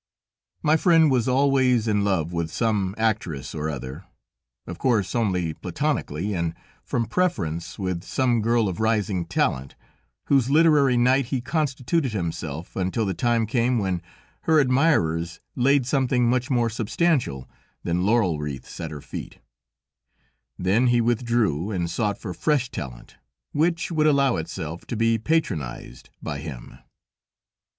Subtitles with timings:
[0.63, 4.05] My friend was always in love with some actress or other;
[4.65, 9.75] of course only Platonically, and from preference with some girl of rising talent,
[10.25, 14.01] whose literary knight he constituted himself, until the time came when
[14.45, 17.47] her admirers laid something much more substantial
[17.83, 19.37] than laurel wreaths at her feet;
[20.57, 23.17] then he withdrew and sought for fresh talent
[23.51, 26.79] which would allow itself to be patronized by him.